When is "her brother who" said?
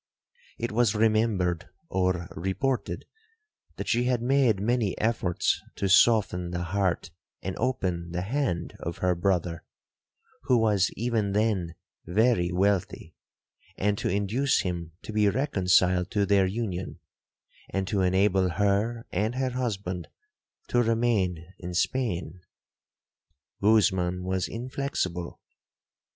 8.97-10.57